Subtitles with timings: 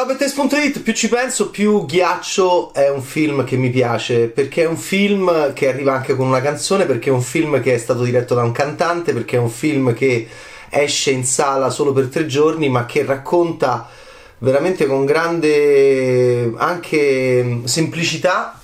[0.00, 4.66] Ciao Bettes.it, più ci penso più Ghiaccio è un film che mi piace perché è
[4.66, 8.02] un film che arriva anche con una canzone, perché è un film che è stato
[8.02, 10.26] diretto da un cantante, perché è un film che
[10.70, 13.90] esce in sala solo per tre giorni ma che racconta
[14.38, 18.58] veramente con grande anche semplicità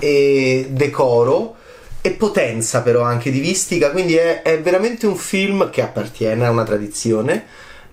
[0.00, 1.54] e decoro
[2.00, 6.50] e potenza però anche di vistica, quindi è, è veramente un film che appartiene a
[6.50, 7.44] una tradizione,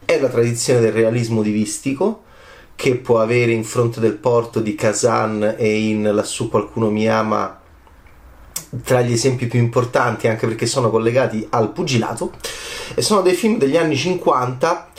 [0.03, 2.23] è la tradizione del realismo divistico
[2.77, 7.59] che può avere in fronte del porto di Kazan e in Lassù qualcuno mi ama
[8.83, 12.33] tra gli esempi più importanti anche perché sono collegati al pugilato.
[12.93, 14.89] E sono dei film degli anni 50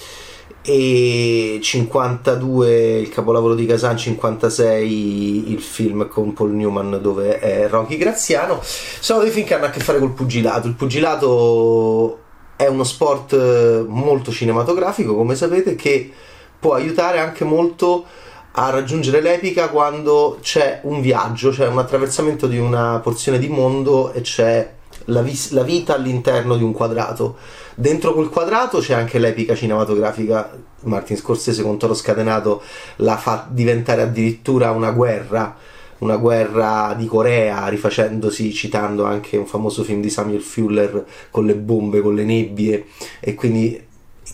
[0.60, 7.96] e 52 il capolavoro di Kazan 56 il film con Paul Newman dove è Rocky
[7.96, 8.60] Graziano.
[8.60, 10.66] Sono dei film che hanno a che fare col pugilato.
[10.66, 12.22] Il pugilato
[12.56, 16.12] è uno sport molto cinematografico come sapete che
[16.58, 18.04] può aiutare anche molto
[18.52, 24.12] a raggiungere l'epica quando c'è un viaggio, cioè un attraversamento di una porzione di mondo
[24.12, 27.36] e c'è la, vis- la, vita all'interno di un quadrato.
[27.74, 30.50] Dentro quel quadrato c'è anche l'epica cinematografica.
[30.82, 32.62] Martin Scorsese con Toro Scatenato
[32.96, 35.56] la fa diventare addirittura una guerra,
[35.98, 41.54] una guerra di Corea, rifacendosi, citando anche un famoso film di Samuel Fuller con le
[41.54, 42.86] bombe, con le nebbie
[43.20, 43.86] e quindi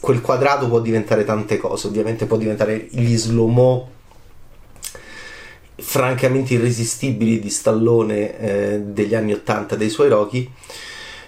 [0.04, 3.88] quel quadrato può diventare tante cose, ovviamente può diventare gli slow-mo
[5.76, 10.52] francamente irresistibili di Stallone eh, degli anni 80 dei suoi Rocky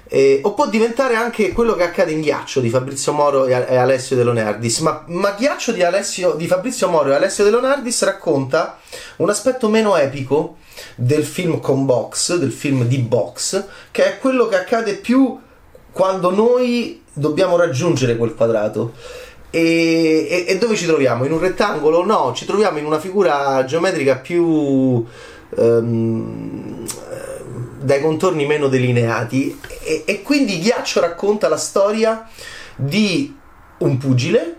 [0.08, 3.76] eh, o può diventare anche quello che accade in Ghiaccio di Fabrizio Moro e, e
[3.76, 4.80] Alessio De Leonardis.
[4.80, 8.78] Ma, ma Ghiaccio di, Alessio, di Fabrizio Moro e Alessio De Leonardis racconta
[9.16, 10.58] un aspetto meno epico
[10.96, 15.40] del film con box, del film di box che è quello che accade più
[15.92, 18.92] quando noi dobbiamo raggiungere quel quadrato.
[19.50, 21.24] E, e, e, dove ci troviamo?
[21.24, 22.04] In un rettangolo?
[22.04, 25.06] No, ci troviamo in una figura geometrica più um,
[27.80, 32.28] dai contorni meno delineati e, e quindi Ghiaccio racconta la storia
[32.74, 33.34] di
[33.78, 34.56] un pugile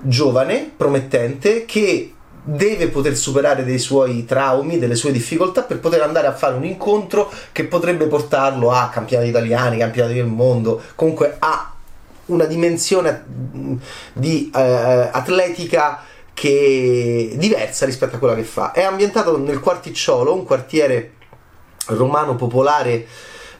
[0.00, 2.12] giovane, promettente, che
[2.42, 6.64] deve poter superare dei suoi traumi, delle sue difficoltà per poter andare a fare un
[6.64, 11.72] incontro che potrebbe portarlo a campionati italiani, campionati del mondo, comunque a
[12.28, 13.24] una dimensione
[14.12, 14.60] di eh,
[15.12, 16.02] atletica
[16.32, 18.72] che diversa rispetto a quella che fa.
[18.72, 21.14] È ambientato nel Quarticciolo, un quartiere
[21.86, 23.06] romano popolare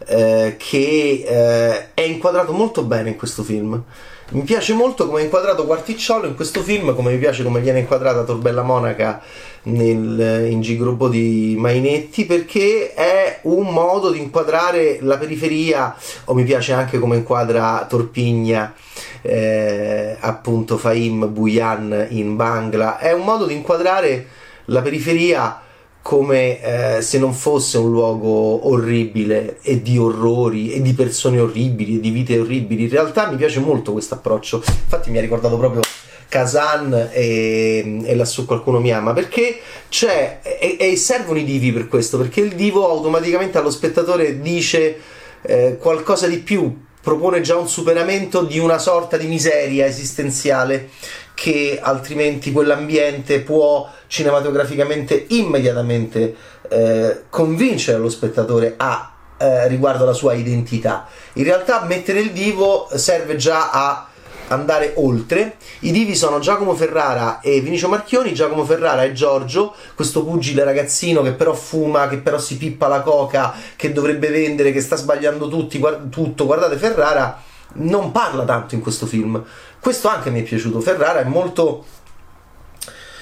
[0.07, 3.83] eh, che eh, è inquadrato molto bene in questo film.
[4.31, 7.79] Mi piace molto come è inquadrato Quarticciolo in questo film, come mi piace come viene
[7.79, 9.23] inquadrata Torbella Monaca
[9.63, 15.97] nel, in Gigrobò di Mainetti, perché è un modo di inquadrare la periferia,
[16.27, 18.75] o mi piace anche come inquadra Torpigna,
[19.23, 24.27] eh, appunto Faim Buyan in Bangla, è un modo di inquadrare
[24.67, 25.63] la periferia
[26.09, 26.63] come
[26.97, 32.01] eh, se non fosse un luogo orribile e di orrori e di persone orribili e
[32.01, 32.85] di vite orribili.
[32.85, 34.63] In realtà mi piace molto questo approccio.
[34.65, 35.83] Infatti mi ha ricordato proprio
[36.27, 39.59] Kazan e, e lassù qualcuno mi ama perché
[39.91, 44.99] c'è e, e, servono i divi per questo perché il divo automaticamente allo spettatore dice
[45.43, 50.89] eh, qualcosa di più propone già un superamento di una sorta di miseria esistenziale
[51.39, 56.35] che altrimenti quell'ambiente può cinematograficamente immediatamente
[56.69, 61.07] eh, convincere lo spettatore a eh, riguardo alla sua identità.
[61.35, 64.09] In realtà mettere il divo serve già a
[64.49, 65.59] andare oltre.
[65.81, 68.35] I divi sono Giacomo Ferrara e Vinicio Marchioni.
[68.35, 73.03] Giacomo Ferrara è Giorgio, questo pugile ragazzino che però fuma, che però si pippa la
[73.03, 76.47] coca, che dovrebbe vendere, che sta sbagliando tutti, guard- tutto.
[76.47, 77.43] Guardate, Ferrara
[77.75, 79.43] non parla tanto in questo film.
[79.81, 80.81] Questo anche mi è piaciuto.
[80.81, 81.85] Ferrara è molto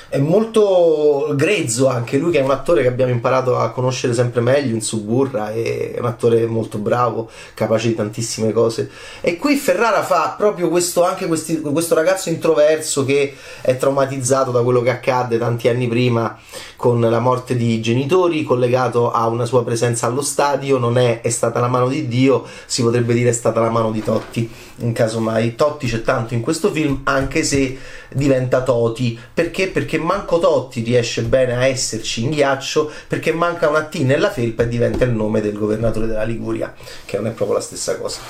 [0.08, 4.40] è molto grezzo anche lui che è un attore che abbiamo imparato a conoscere sempre
[4.40, 8.90] meglio in Suburra è un attore molto bravo capace di tantissime cose.
[9.20, 14.62] E qui Ferrara fa proprio questo anche questi, questo ragazzo introverso che è traumatizzato da
[14.62, 16.38] quello che accadde tanti anni prima
[16.76, 20.78] con la morte di genitori collegato a una sua presenza allo stadio.
[20.78, 23.90] Non è, è stata la mano di Dio si potrebbe dire è stata la mano
[23.90, 24.48] di Totti.
[24.80, 25.54] In caso mai.
[25.54, 27.78] Totti c'è tanto in questo film anche se
[28.10, 29.18] diventa Toti.
[29.32, 29.68] Perché?
[29.68, 34.30] Perché perché manco Totti riesce bene a esserci in ghiaccio perché manca una T nella
[34.30, 37.96] felpa e diventa il nome del governatore della Liguria, che non è proprio la stessa
[37.96, 38.20] cosa.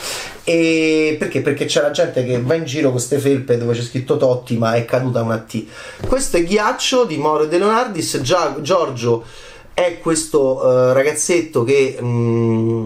[0.45, 1.43] E perché?
[1.43, 4.57] Perché c'è la gente che va in giro con queste felpe dove c'è scritto Totti
[4.57, 5.67] ma è caduta una T.
[6.07, 9.25] Questo è Ghiaccio di Moro e De Leonardis, già Giorgio
[9.75, 12.85] è questo uh, ragazzetto che mh, mm,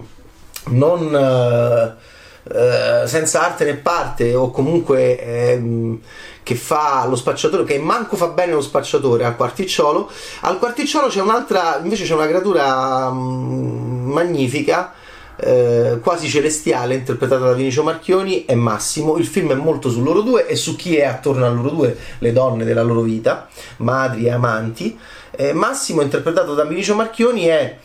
[0.70, 1.96] non...
[1.96, 2.08] Uh,
[2.44, 6.00] eh, senza arte né parte o comunque ehm,
[6.42, 10.10] che fa lo spacciatore, che manco fa bene lo spacciatore al quarticciolo.
[10.40, 14.94] Al quarticciolo c'è un'altra, invece c'è una creatura mh, magnifica.
[15.42, 20.20] Eh, quasi celestiale interpretata da Vinicio Marchioni e Massimo il film è molto su loro
[20.20, 23.48] due e su chi è attorno a loro due le donne della loro vita
[23.78, 24.98] madri e amanti
[25.30, 27.78] eh, Massimo interpretato da Vinicio Marchioni è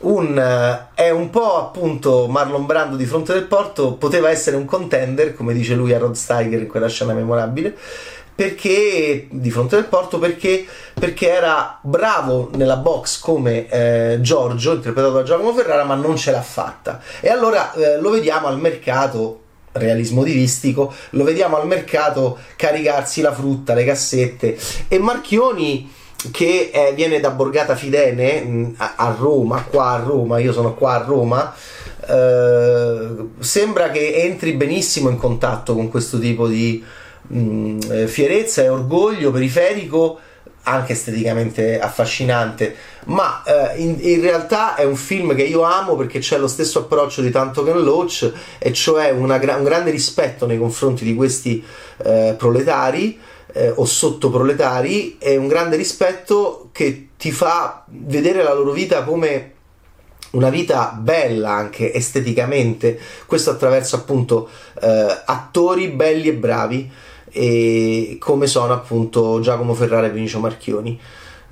[0.00, 4.64] un, eh, è un po' appunto Marlon Brando di fronte del porto, poteva essere un
[4.64, 7.76] contender, come dice lui a Rod Steiger in quella scena memorabile,
[8.34, 10.64] perché di fronte del porto perché,
[10.94, 16.30] perché era bravo nella box come eh, Giorgio, interpretato da Giacomo Ferrara, ma non ce
[16.30, 17.00] l'ha fatta.
[17.20, 19.40] E allora eh, lo vediamo al mercato
[19.72, 24.58] realismo divistico, lo vediamo al mercato caricarsi la frutta, le cassette
[24.88, 25.98] e Marchioni
[26.30, 30.74] che eh, viene da Borgata Fidene mh, a, a, Roma, qua a Roma, io sono
[30.74, 31.54] qua a Roma,
[32.06, 33.08] eh,
[33.38, 36.84] sembra che entri benissimo in contatto con questo tipo di
[37.28, 40.18] mh, eh, fierezza e orgoglio periferico,
[40.62, 42.76] anche esteticamente affascinante,
[43.06, 46.80] ma eh, in, in, realtà è un film che io amo perché c'è lo stesso
[46.80, 51.64] approccio di Tanto Ken Loach, e cioè una, un grande rispetto nei confronti di questi
[52.04, 53.18] eh, proletari
[53.52, 59.52] eh, o sottoproletari è un grande rispetto che ti fa vedere la loro vita come
[60.32, 64.48] una vita bella anche esteticamente, questo attraverso appunto
[64.80, 66.90] eh, attori belli e bravi
[67.32, 70.98] e come sono appunto Giacomo Ferrara e Vinicio Marchioni.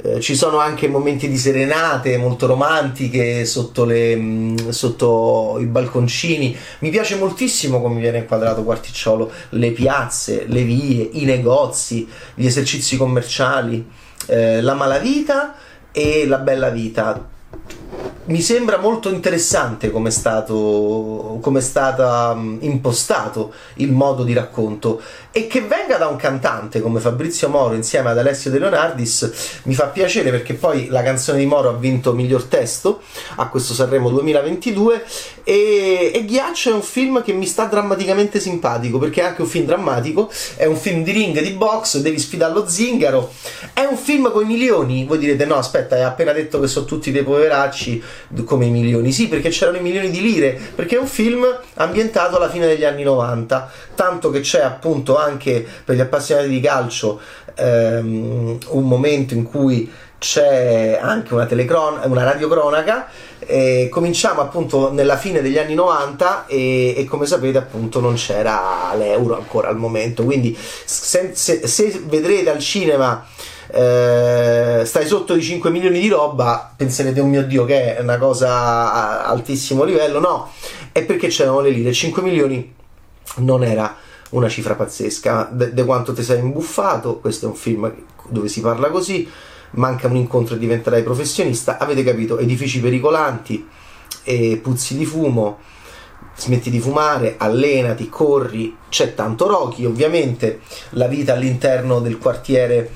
[0.00, 6.56] Eh, ci sono anche momenti di serenate molto romantiche sotto, le, mm, sotto, i balconcini.
[6.80, 12.96] Mi piace moltissimo come viene inquadrato Quarticciolo, le piazze, le vie, i negozi, gli esercizi
[12.96, 13.84] commerciali,
[14.26, 15.56] eh, la malavita
[15.90, 17.36] e la bella vita
[18.28, 24.32] mi sembra molto interessante come è stato come è stata mm, impostato il modo di
[24.32, 25.00] racconto.
[25.30, 29.74] E che venga da un cantante come Fabrizio Moro insieme ad Alessio De Leonardis mi
[29.74, 33.02] fa piacere perché poi la canzone di Moro ha vinto miglior testo
[33.36, 35.04] a questo Sanremo 2022
[35.44, 39.48] e, e Ghiaccio è un film che mi sta drammaticamente simpatico perché è anche un
[39.48, 43.32] film drammatico è un film di ring di box devi sfidare lo zingaro.
[43.72, 45.04] È un film con i milioni?
[45.04, 48.02] Voi direte no aspetta hai appena detto che sono tutti dei poveracci
[48.44, 49.12] come i milioni.
[49.12, 52.84] Sì, perché c'erano i milioni di lire, perché è un film ambientato alla fine degli
[52.84, 57.20] anni 90, tanto che c'è appunto anche per gli appassionati di calcio
[57.54, 63.06] ehm, un momento in cui c'è anche una, telecron- una radiocronaca.
[63.40, 68.92] Eh, cominciamo appunto nella fine degli anni 90 e, e, come sapete appunto non c'era
[68.94, 73.24] l'euro ancora al momento quindi se, se, se vedrete al cinema
[73.70, 78.18] eh, stai sotto di 5 milioni di roba, penserete, oh mio Dio, che è una
[78.18, 80.20] cosa a altissimo livello.
[80.20, 80.50] No,
[80.92, 81.92] è perché c'erano le lire.
[81.92, 82.74] 5 milioni
[83.36, 83.96] non era
[84.30, 85.50] una cifra pazzesca.
[85.52, 87.92] Da quanto ti sei imbuffato, questo è un film
[88.28, 89.28] dove si parla così.
[89.72, 91.78] Manca un incontro e diventerai professionista.
[91.78, 92.38] Avete capito?
[92.38, 93.68] Edifici pericolanti,
[94.22, 95.58] e puzzi di fumo
[96.38, 102.90] smetti di fumare, allenati, corri, c'è tanto Rocky, ovviamente la vita all'interno del quartiere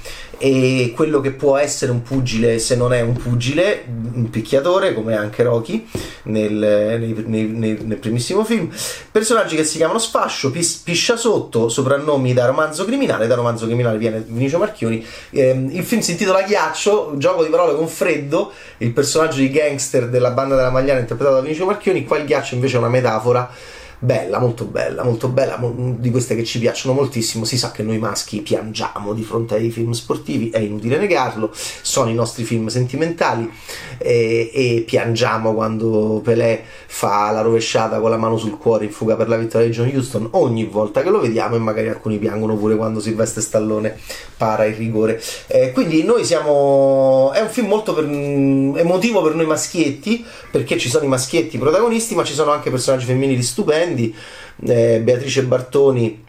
[0.44, 5.14] e quello che può essere un pugile se non è un pugile, un picchiatore come
[5.14, 5.86] anche Rocky
[6.24, 8.68] nel, nel, nel, nel primissimo film.
[9.12, 13.98] Personaggi che si chiamano Sfascio, pis, Piscia Sotto, soprannomi da romanzo criminale, da romanzo criminale
[13.98, 15.06] viene Vinicio Marchioni.
[15.30, 20.08] Eh, il film si intitola Ghiaccio, gioco di parole con freddo, il personaggio di gangster
[20.08, 23.48] della banda della Magliana interpretato da Vinicio Marchioni, qua il ghiaccio invece è una metafora
[24.04, 27.44] bella, molto bella, molto bella, di queste che ci piacciono moltissimo.
[27.44, 32.10] Si sa che noi maschi piangiamo di fronte ai film sportivi, è inutile negarlo, sono
[32.10, 33.48] i nostri film sentimentali
[33.98, 39.14] e, e piangiamo quando Pelé fa la rovesciata con la mano sul cuore in fuga
[39.14, 42.56] per la vittoria di John Houston ogni volta che lo vediamo e magari alcuni piangono
[42.56, 43.96] pure quando Silvestre Stallone
[44.36, 45.22] para il rigore.
[45.46, 47.30] Eh, quindi noi siamo...
[47.32, 48.04] è un film molto per...
[48.04, 53.04] emotivo per noi maschietti perché ci sono i maschietti protagonisti ma ci sono anche personaggi
[53.04, 54.14] femminili stupendi stupendi,
[54.66, 56.24] eh, Beatrice Bartoni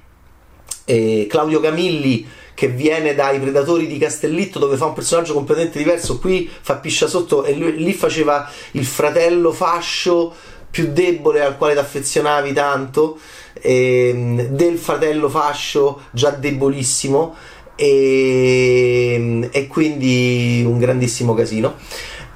[0.86, 6.20] e Claudio Camilli che viene dai Predatori di Castellitto dove fa un personaggio completamente diverso,
[6.20, 10.34] qui fa piscia sotto e lui, lì faceva il fratello fascio
[10.70, 13.18] più debole al quale ti affezionavi tanto,
[13.54, 17.36] e, del fratello fascio già debolissimo
[17.76, 21.76] e, e quindi un grandissimo casino.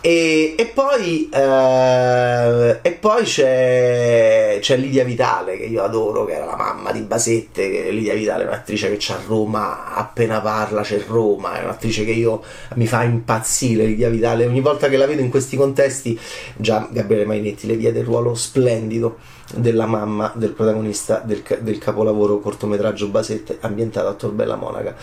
[0.08, 6.46] E, e, poi, eh, e poi c'è, c'è, Lidia Vitale che io adoro, che era
[6.46, 7.92] la mamma di Basette.
[7.92, 12.12] Lidia Vitale è un'attrice che c'è a Roma, appena parla c'è Roma, è un'attrice che
[12.12, 12.42] io
[12.76, 13.84] mi fa impazzire.
[13.84, 16.18] Lidia Vitale, ogni volta che la vedo in questi contesti,
[16.56, 19.18] già Gabriele Mainetti le diede il ruolo splendido
[19.56, 24.96] della mamma del protagonista del, del capolavoro cortometraggio Basette ambientato a Torbella Monaca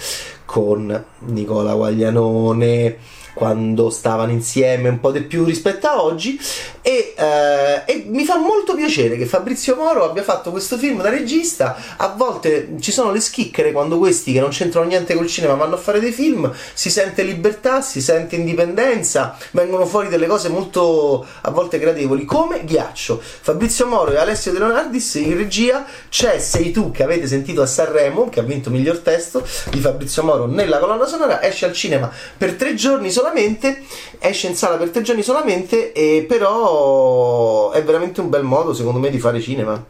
[0.47, 6.41] con Nicola Guaglianone quando stavano insieme un po' di più rispetto a oggi
[6.87, 11.09] e, eh, e, mi fa molto piacere che Fabrizio Moro abbia fatto questo film da
[11.09, 11.76] regista.
[11.97, 15.76] A volte ci sono le schicchere quando questi che non c'entrano niente col cinema vanno
[15.76, 21.26] a fare dei film si sente libertà, si sente indipendenza vengono fuori delle cose molto
[21.41, 23.19] a volte gradevoli come Ghiaccio.
[23.21, 27.67] Fabrizio Moro e Alessio De Leonardis in regia c'è Sei tu che avete sentito a
[27.67, 32.11] Sanremo che ha vinto miglior testo di Fabrizio Moro nella colonna sonora esce al cinema
[32.37, 33.83] per tre giorni solo solamente,
[34.19, 38.99] esce in sala per tre giorni solamente, e però è veramente un bel modo secondo
[38.99, 39.83] me di fare cinema.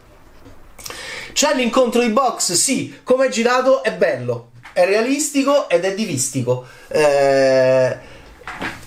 [1.32, 6.64] C'è l'incontro di box, sì, come è girato è bello, è realistico ed è divistico.
[6.86, 8.12] Eh,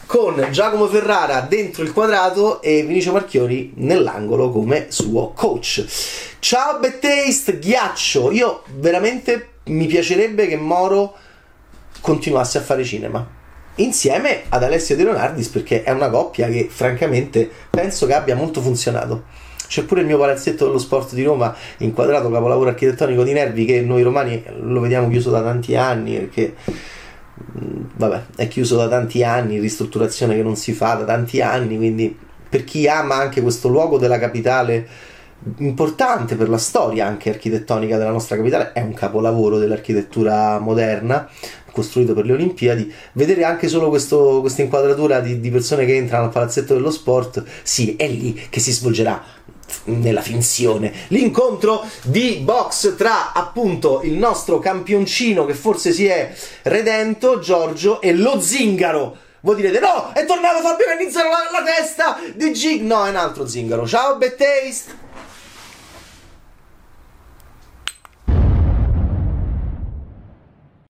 [0.05, 5.83] con Giacomo Ferrara dentro il quadrato e Vinicio Marchioni nell'angolo come suo coach.
[6.39, 8.31] Ciao Bad Taste, ghiaccio.
[8.31, 11.17] Io veramente mi piacerebbe che Moro
[11.99, 13.35] continuasse a fare cinema
[13.77, 18.61] insieme ad Alessio De Leonardis perché è una coppia che francamente penso che abbia molto
[18.61, 19.23] funzionato.
[19.67, 23.81] C'è pure il mio palazzetto dello sport di Roma, inquadrato capolavoro architettonico di Nervi, che
[23.81, 26.55] noi romani lo vediamo chiuso da tanti anni, perché
[27.57, 31.75] mm, vabbè, è chiuso da tanti anni, ristrutturazione che non si fa da tanti anni,
[31.75, 32.17] quindi
[32.49, 34.87] per chi ama anche questo luogo della capitale
[35.59, 41.29] importante per la storia anche architettonica della nostra capitale, è un capolavoro dell'architettura moderna,
[41.77, 46.25] costruito per le Olimpiadi, vedere anche solo questo, questa inquadratura di, di persone che entrano
[46.25, 49.23] al palazzetto dello sport, sì, è lì che si svolgerà
[49.85, 50.91] nella finzione.
[51.09, 58.13] L'incontro di box tra appunto il nostro campioncino che forse si è redento Giorgio e
[58.13, 59.17] lo zingaro.
[59.41, 63.17] Voi direte no è tornato Fabio Canizzaro la, la testa di Gig no è un
[63.17, 63.85] altro zingaro.
[63.85, 65.06] Ciao Bad Taste